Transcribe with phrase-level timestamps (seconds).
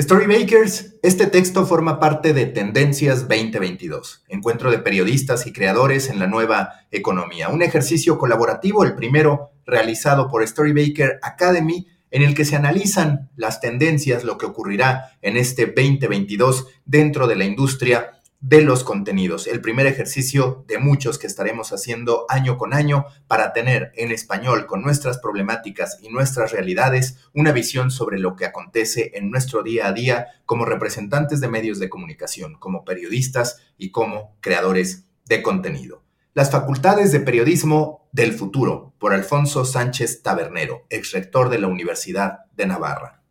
[0.00, 6.26] Storymakers, este texto forma parte de Tendencias 2022, encuentro de periodistas y creadores en la
[6.26, 12.56] nueva economía, un ejercicio colaborativo, el primero realizado por Storymaker Academy, en el que se
[12.56, 18.82] analizan las tendencias, lo que ocurrirá en este 2022 dentro de la industria de los
[18.82, 24.10] contenidos, el primer ejercicio de muchos que estaremos haciendo año con año para tener en
[24.10, 29.62] español con nuestras problemáticas y nuestras realidades una visión sobre lo que acontece en nuestro
[29.62, 35.40] día a día como representantes de medios de comunicación, como periodistas y como creadores de
[35.40, 36.02] contenido.
[36.34, 42.46] Las facultades de periodismo del futuro por Alfonso Sánchez Tabernero, ex rector de la Universidad
[42.56, 43.21] de Navarra.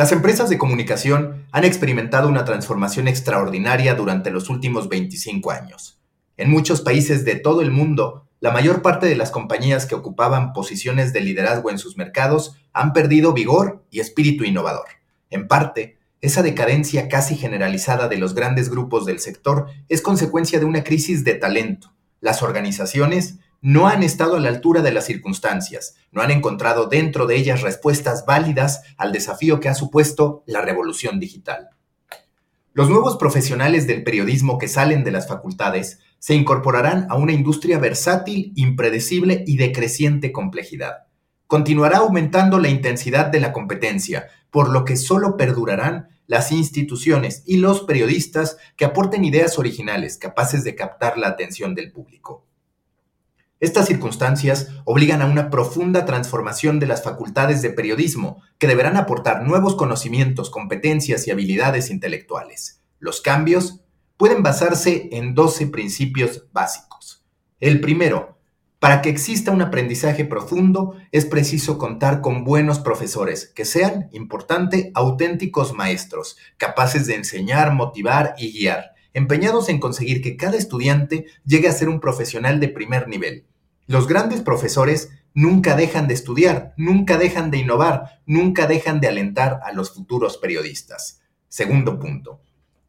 [0.00, 6.00] Las empresas de comunicación han experimentado una transformación extraordinaria durante los últimos 25 años.
[6.38, 10.54] En muchos países de todo el mundo, la mayor parte de las compañías que ocupaban
[10.54, 14.86] posiciones de liderazgo en sus mercados han perdido vigor y espíritu innovador.
[15.28, 20.64] En parte, esa decadencia casi generalizada de los grandes grupos del sector es consecuencia de
[20.64, 21.92] una crisis de talento.
[22.22, 27.26] Las organizaciones no han estado a la altura de las circunstancias, no han encontrado dentro
[27.26, 31.68] de ellas respuestas válidas al desafío que ha supuesto la revolución digital.
[32.72, 37.78] Los nuevos profesionales del periodismo que salen de las facultades se incorporarán a una industria
[37.78, 41.06] versátil, impredecible y de creciente complejidad.
[41.46, 47.56] Continuará aumentando la intensidad de la competencia, por lo que solo perdurarán las instituciones y
[47.56, 52.46] los periodistas que aporten ideas originales capaces de captar la atención del público.
[53.60, 59.42] Estas circunstancias obligan a una profunda transformación de las facultades de periodismo, que deberán aportar
[59.42, 62.80] nuevos conocimientos, competencias y habilidades intelectuales.
[62.98, 63.80] Los cambios
[64.16, 67.22] pueden basarse en 12 principios básicos.
[67.60, 68.38] El primero,
[68.78, 74.90] para que exista un aprendizaje profundo, es preciso contar con buenos profesores, que sean, importante,
[74.94, 81.68] auténticos maestros, capaces de enseñar, motivar y guiar, empeñados en conseguir que cada estudiante llegue
[81.68, 83.46] a ser un profesional de primer nivel,
[83.90, 89.58] los grandes profesores nunca dejan de estudiar, nunca dejan de innovar, nunca dejan de alentar
[89.64, 91.22] a los futuros periodistas.
[91.48, 92.40] Segundo punto.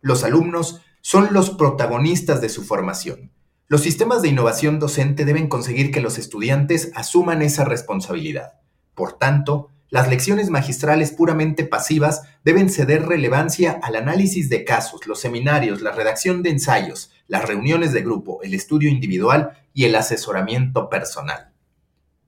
[0.02, 3.32] Los alumnos son los protagonistas de su formación.
[3.68, 8.60] Los sistemas de innovación docente deben conseguir que los estudiantes asuman esa responsabilidad.
[8.94, 15.20] Por tanto, las lecciones magistrales puramente pasivas deben ceder relevancia al análisis de casos, los
[15.20, 20.90] seminarios, la redacción de ensayos, las reuniones de grupo, el estudio individual y el asesoramiento
[20.90, 21.54] personal.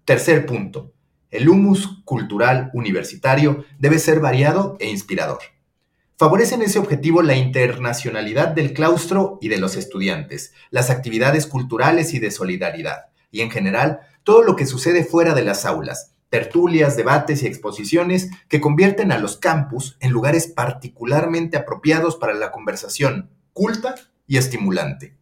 [0.06, 0.94] Tercer punto.
[1.30, 5.40] El humus cultural universitario debe ser variado e inspirador.
[6.18, 12.20] Favorecen ese objetivo la internacionalidad del claustro y de los estudiantes, las actividades culturales y
[12.20, 17.44] de solidaridad, y en general todo lo que sucede fuera de las aulas, tertulias, debates
[17.44, 23.96] y exposiciones que convierten a los campus en lugares particularmente apropiados para la conversación culta
[24.28, 25.16] y estimulante.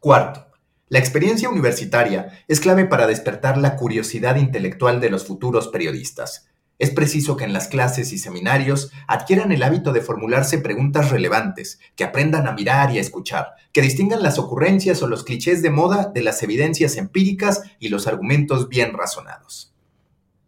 [0.00, 0.46] Cuarto,
[0.88, 6.48] la experiencia universitaria es clave para despertar la curiosidad intelectual de los futuros periodistas.
[6.78, 11.80] Es preciso que en las clases y seminarios adquieran el hábito de formularse preguntas relevantes,
[11.96, 15.70] que aprendan a mirar y a escuchar, que distingan las ocurrencias o los clichés de
[15.70, 19.74] moda de las evidencias empíricas y los argumentos bien razonados.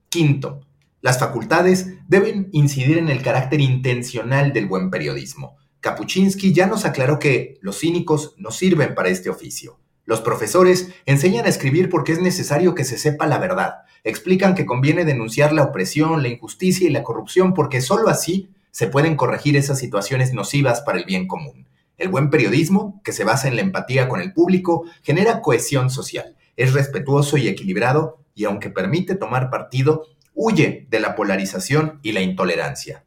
[0.09, 0.60] Quinto,
[1.03, 7.18] las facultades deben incidir en el carácter intencional del buen periodismo, Kapuczynski ya nos aclaró
[7.18, 9.78] que los cínicos no sirven para este oficio.
[10.04, 13.82] Los profesores enseñan a escribir porque es necesario que se sepa la verdad.
[14.04, 18.88] Explican que conviene denunciar la opresión, la injusticia y la corrupción porque sólo así se
[18.88, 21.66] pueden corregir esas situaciones nocivas para el bien común.
[21.96, 26.37] El buen periodismo, que se basa en la empatía con el público, genera cohesión social,
[26.56, 32.20] es respetuoso y equilibrado y aunque permite tomar partido, huye de la polarización y la
[32.20, 33.05] intolerancia.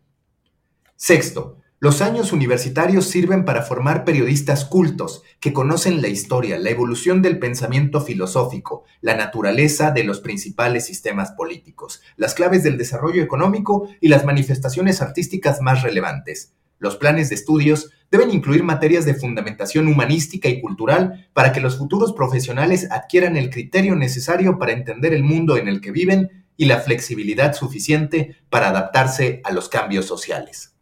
[0.95, 7.21] Sexto, los años universitarios sirven para formar periodistas cultos que conocen la historia, la evolución
[7.21, 13.89] del pensamiento filosófico, la naturaleza de los principales sistemas políticos, las claves del desarrollo económico
[13.99, 16.53] y las manifestaciones artísticas más relevantes.
[16.79, 21.77] Los planes de estudios deben incluir materias de fundamentación humanística y cultural para que los
[21.77, 26.63] futuros profesionales adquieran el criterio necesario para entender el mundo en el que viven y
[26.63, 30.72] la flexibilidad suficiente para adaptarse a los cambios sociales.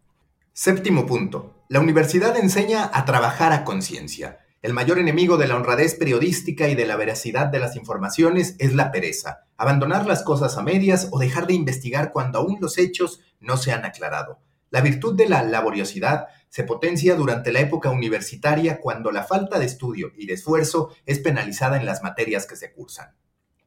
[0.63, 1.55] Séptimo punto.
[1.69, 4.41] La universidad enseña a trabajar a conciencia.
[4.61, 8.75] El mayor enemigo de la honradez periodística y de la veracidad de las informaciones es
[8.75, 13.21] la pereza, abandonar las cosas a medias o dejar de investigar cuando aún los hechos
[13.39, 14.39] no se han aclarado.
[14.69, 19.65] La virtud de la laboriosidad se potencia durante la época universitaria cuando la falta de
[19.65, 23.15] estudio y de esfuerzo es penalizada en las materias que se cursan.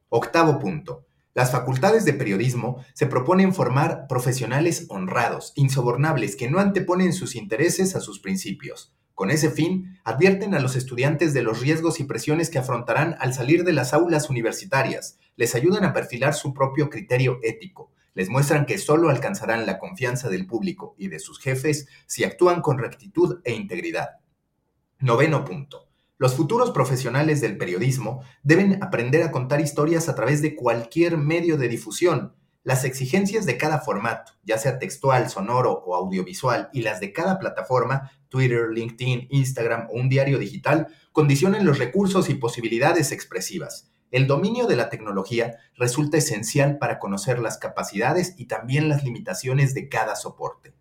[0.07, 1.05] Octavo punto.
[1.35, 7.97] Las facultades de periodismo se proponen formar profesionales honrados, insobornables, que no anteponen sus intereses
[7.97, 8.95] a sus principios.
[9.15, 13.33] Con ese fin, advierten a los estudiantes de los riesgos y presiones que afrontarán al
[13.33, 18.65] salir de las aulas universitarias, les ayudan a perfilar su propio criterio ético, les muestran
[18.65, 23.41] que solo alcanzarán la confianza del público y de sus jefes si actúan con rectitud
[23.43, 24.19] e integridad.
[24.99, 25.84] Noveno punto.
[26.17, 31.57] Los futuros profesionales del periodismo deben aprender a contar historias a través de cualquier medio
[31.57, 36.99] de difusión, las exigencias de cada formato, ya sea textual, sonoro o audiovisual, y las
[36.99, 43.11] de cada plataforma, Twitter, LinkedIn, Instagram o un diario digital, condicionan los recursos y posibilidades
[43.11, 43.91] expresivas.
[44.09, 49.73] El dominio de la tecnología resulta esencial para conocer las capacidades y también las limitaciones
[49.73, 50.73] de cada soporte.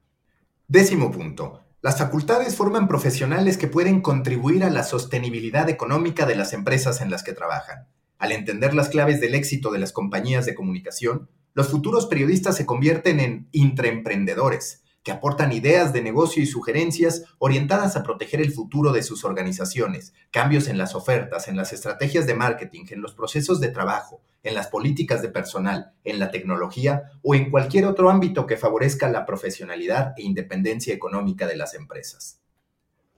[0.68, 1.63] Décimo punto.
[1.84, 7.10] Las facultades forman profesionales que pueden contribuir a la sostenibilidad económica de las empresas en
[7.10, 7.88] las que trabajan.
[8.16, 12.64] Al entender las claves del éxito de las compañías de comunicación, los futuros periodistas se
[12.64, 18.90] convierten en intraemprendedores, que aportan ideas de negocio y sugerencias orientadas a proteger el futuro
[18.90, 23.60] de sus organizaciones, cambios en las ofertas, en las estrategias de marketing, en los procesos
[23.60, 28.46] de trabajo, en las políticas de personal, en la tecnología o en cualquier otro ámbito
[28.46, 32.40] que favorezca la profesionalidad e independencia económica de las empresas.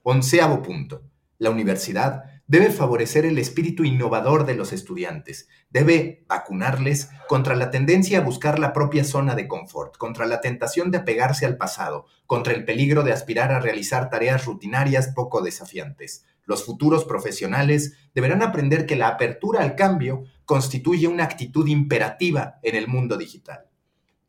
[0.03, 1.01] Onceavo punto.
[1.39, 8.19] La universidad debe favorecer el espíritu innovador de los estudiantes, debe vacunarles contra la tendencia
[8.19, 12.53] a buscar la propia zona de confort, contra la tentación de apegarse al pasado, contra
[12.53, 16.25] el peligro de aspirar a realizar tareas rutinarias poco desafiantes.
[16.45, 22.75] Los futuros profesionales deberán aprender que la apertura al cambio constituye una actitud imperativa en
[22.75, 23.65] el mundo digital.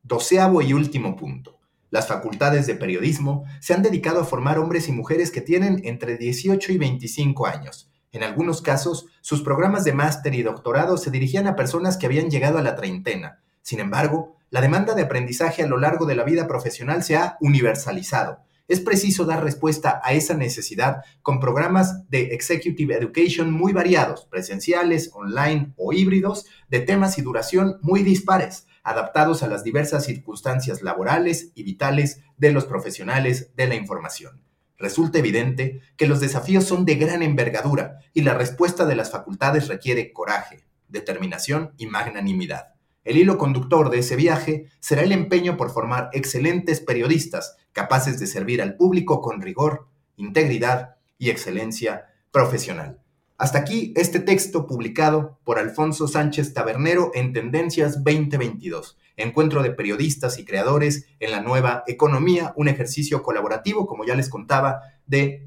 [0.03, 1.58] Doceavo y último punto.
[1.91, 6.19] Las facultades de periodismo se han dedicado a formar hombres y mujeres que tienen entre
[6.19, 7.91] 18 y 25 años.
[8.13, 12.31] En algunos casos, sus programas de máster y doctorado se dirigían a personas que habían
[12.31, 13.41] llegado a la treintena.
[13.63, 17.37] Sin embargo, la demanda de aprendizaje a lo largo de la vida profesional se ha
[17.41, 18.41] universalizado.
[18.67, 25.11] Es preciso dar respuesta a esa necesidad con programas de Executive Education muy variados, presenciales,
[25.15, 31.53] online o híbridos, de temas y duración muy dispares adaptados a las diversas circunstancias laborales
[31.55, 34.41] y vitales de los profesionales de la información.
[34.79, 39.67] Resulta evidente que los desafíos son de gran envergadura y la respuesta de las facultades
[39.67, 42.75] requiere coraje, determinación y magnanimidad.
[43.05, 48.27] El hilo conductor de ese viaje será el empeño por formar excelentes periodistas capaces de
[48.27, 53.01] servir al público con rigor, integridad y excelencia profesional.
[53.39, 60.41] Hasta aquí este texto publicado por Alfonso Sánchez Tabernero en Tendencias 2022, encuentro de periodistas
[60.41, 65.47] y creadores en la nueva economía, un ejercicio colaborativo, como ya les contaba, de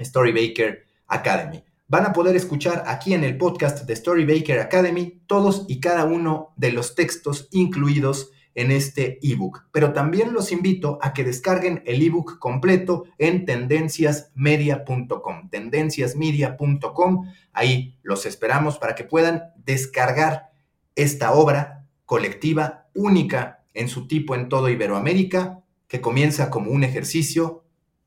[0.00, 1.64] Storybaker Academy.
[1.88, 6.54] Van a poder escuchar aquí en el podcast de Storybaker Academy todos y cada uno
[6.56, 12.00] de los textos incluidos en este ebook, pero también los invito a que descarguen el
[12.02, 17.26] ebook completo en tendenciasmedia.com, tendenciasmedia.com.
[17.52, 20.52] Ahí los esperamos para que puedan descargar
[20.94, 27.64] esta obra colectiva única en su tipo en todo Iberoamérica, que comienza como un ejercicio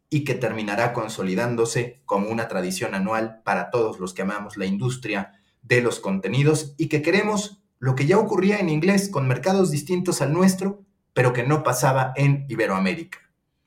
[0.09, 5.33] y que terminará consolidándose como una tradición anual para todos los que amamos la industria
[5.61, 10.21] de los contenidos y que queremos lo que ya ocurría en inglés con mercados distintos
[10.21, 13.19] al nuestro, pero que no pasaba en Iberoamérica.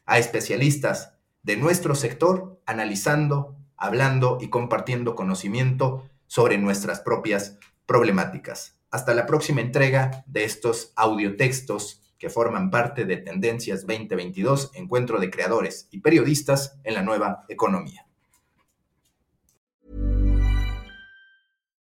[0.07, 8.77] A especialistas de nuestro sector analizando, hablando y compartiendo conocimiento sobre nuestras propias problemáticas.
[8.91, 15.31] Hasta la próxima entrega de estos audiotextos que forman parte de Tendencias 2022, Encuentro de
[15.31, 18.10] Creadores y Periodistas en la Nueva Economía.